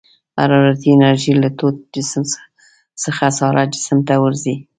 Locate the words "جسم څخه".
1.95-3.25